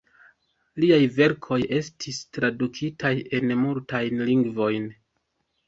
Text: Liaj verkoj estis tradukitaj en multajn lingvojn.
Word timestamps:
Liaj 0.83 0.97
verkoj 1.17 1.59
estis 1.81 2.23
tradukitaj 2.39 3.13
en 3.41 3.55
multajn 3.63 4.27
lingvojn. 4.33 4.93